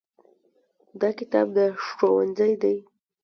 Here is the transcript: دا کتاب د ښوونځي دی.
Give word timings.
دا 1.01 1.09
کتاب 1.19 1.47
د 1.57 1.59
ښوونځي 1.85 2.53
دی. 2.63 2.77